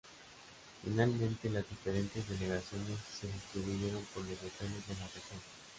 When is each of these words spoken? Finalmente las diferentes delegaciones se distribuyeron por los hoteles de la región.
Finalmente 0.83 1.47
las 1.51 1.69
diferentes 1.69 2.27
delegaciones 2.27 2.97
se 3.19 3.27
distribuyeron 3.27 4.03
por 4.15 4.23
los 4.23 4.31
hoteles 4.33 4.87
de 4.87 4.95
la 4.95 5.05
región. 5.05 5.39